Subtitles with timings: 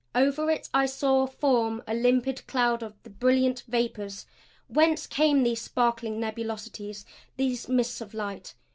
[0.15, 4.25] Over it I saw form a limpid cloud of the brilliant vapors.
[4.67, 7.05] Whence came these sparkling nebulosities,
[7.37, 8.55] these mists of light?